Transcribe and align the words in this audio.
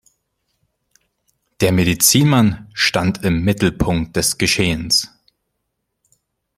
Der 1.59 1.71
Medizinmann 1.71 2.71
stand 2.73 3.23
im 3.23 3.43
Mittelpunkt 3.43 4.15
des 4.15 4.39
Geschehens. 4.39 5.09